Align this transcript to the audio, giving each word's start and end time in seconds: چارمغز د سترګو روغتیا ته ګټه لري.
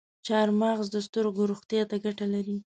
چارمغز 0.25 0.87
د 0.91 0.97
سترګو 1.07 1.41
روغتیا 1.51 1.83
ته 1.89 1.95
ګټه 2.05 2.25
لري. 2.33 2.57